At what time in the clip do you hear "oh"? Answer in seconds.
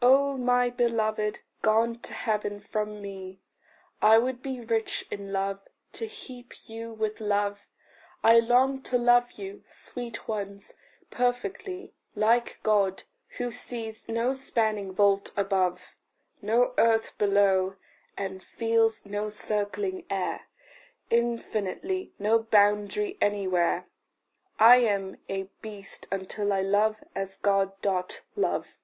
0.00-0.40